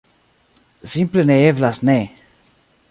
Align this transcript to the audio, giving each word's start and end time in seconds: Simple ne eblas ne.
Simple 0.93 1.21
ne 1.31 1.37
eblas 1.51 1.77
ne. 1.91 1.99